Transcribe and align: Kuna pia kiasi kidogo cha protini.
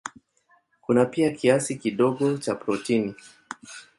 Kuna 0.81 1.05
pia 1.05 1.31
kiasi 1.31 1.75
kidogo 1.75 2.37
cha 2.37 2.55
protini. 2.55 3.15